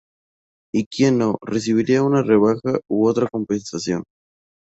Y 0.73 0.87
quien 0.87 1.19
no, 1.19 1.37
recibiría 1.43 2.01
una 2.01 2.23
rebaja 2.23 2.79
u 2.89 3.05
otra 3.07 3.27
compensación. 3.31 4.03